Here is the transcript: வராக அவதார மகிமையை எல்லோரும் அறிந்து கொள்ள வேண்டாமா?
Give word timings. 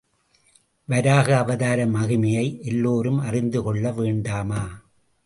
வராக 0.85 1.37
அவதார 1.37 1.85
மகிமையை 1.85 2.61
எல்லோரும் 2.61 3.19
அறிந்து 3.19 3.63
கொள்ள 3.63 3.91
வேண்டாமா? 3.91 4.81